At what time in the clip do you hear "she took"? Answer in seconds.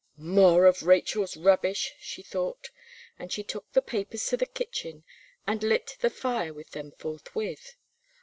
3.31-3.71